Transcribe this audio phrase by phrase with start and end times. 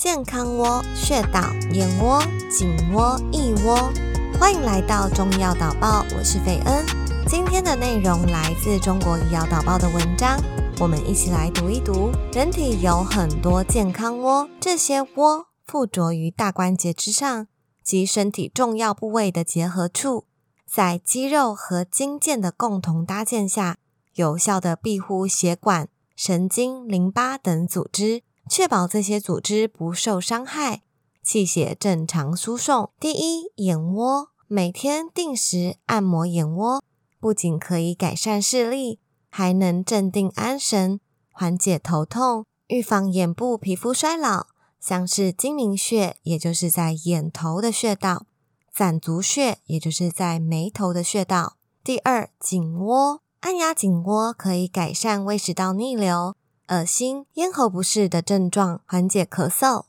[0.00, 3.92] 健康窝、穴道、眼窝、颈窝、腋窝。
[4.40, 6.86] 欢迎来到中医药导报，我是斐恩。
[7.28, 10.40] 今天的内容来自中国医药导报的文章，
[10.80, 12.10] 我们一起来读一读。
[12.32, 17.46] 人体有很多健康窝，这些窝附着于大关节之上
[17.84, 20.24] 及身体重要部位的结合处，
[20.66, 23.76] 在肌肉和筋腱的共同搭建下，
[24.14, 28.22] 有效的庇护血管、神经、淋巴等组织。
[28.50, 30.82] 确保这些组织不受伤害，
[31.22, 32.90] 气血正常输送。
[32.98, 36.82] 第一，眼窝，每天定时按摩眼窝，
[37.20, 38.98] 不仅可以改善视力，
[39.30, 40.98] 还能镇定安神，
[41.30, 44.48] 缓解头痛，预防眼部皮肤衰老。
[44.80, 48.24] 像是睛明穴，也就是在眼头的穴道；
[48.72, 51.56] 攒足穴，也就是在眉头的穴道。
[51.84, 56.34] 第二，颈窝，按压颈窝可以改善胃食道逆流。
[56.70, 59.86] 恶心、咽喉不适的症状，缓解咳嗽，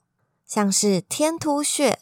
[0.48, 2.00] 像是天突穴。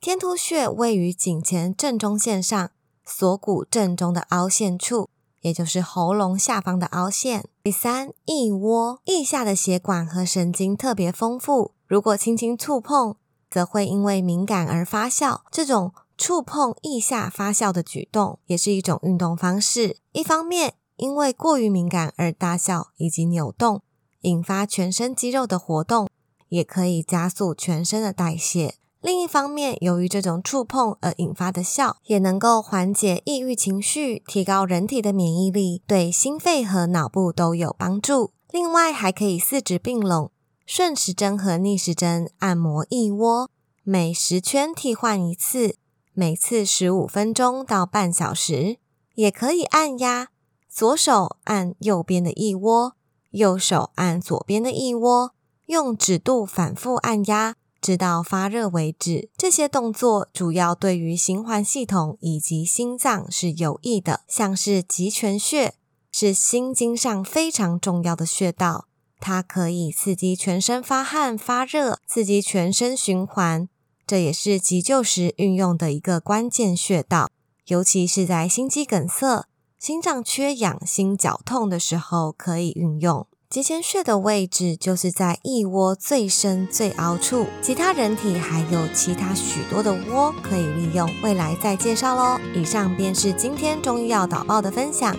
[0.00, 2.70] 天突穴位于颈前正中线上，
[3.04, 5.10] 锁骨正中的凹陷处，
[5.42, 7.44] 也就是喉咙下方的凹陷。
[7.62, 13.16] 第三，腋窝，腋下的血管和神经特别丰富，如果轻轻触碰，
[13.50, 15.44] 则会因为敏感而发笑。
[15.50, 19.98] 这种触碰腋下发笑的举动，也是一种运动方式。
[20.12, 23.82] 一方面，因为过于敏感而大笑以及扭动。
[24.22, 26.08] 引发全身肌肉的活动，
[26.48, 28.74] 也可以加速全身的代谢。
[29.00, 38.32] 另一方面，由于这种触碰而引发的笑，也能够缓解抑郁情绪，提高人体的免疫力，对心肺和脑部都有帮助。
[38.50, 40.30] 另外，还可以四指并拢，
[40.64, 43.50] 顺时针和逆时针按摩腋窝，
[43.82, 45.76] 每十圈替换一次，
[46.12, 48.76] 每次十五分钟到半小时。
[49.14, 50.28] 也可以按压，
[50.68, 52.94] 左手按右边的腋窝。
[53.32, 55.34] 右手按左边的腋窝，
[55.66, 59.28] 用指肚反复按压，直到发热为止。
[59.36, 64.20] 这些动作主要对于循环系统以及心脏是有益的。
[64.28, 65.74] 像是极泉穴，
[66.12, 68.86] 是心经上非常重要的穴道，
[69.18, 73.68] 它可以刺激全身发汗发热，刺激全身循环，
[74.06, 77.30] 这也是急救时运用的一个关键穴道，
[77.66, 79.46] 尤其是在心肌梗塞。
[79.82, 87.46] 心脏缺氧、心绞痛的时候可以运用极泉穴的位置，就是在腋窝最深最凹处。
[87.60, 92.38] 其他人体还有其他许多的窝可以利用，未来再介绍喽。
[92.54, 95.16] 以上便是今天中医药导报的分享，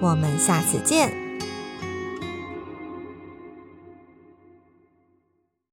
[0.00, 1.25] 我们下次见。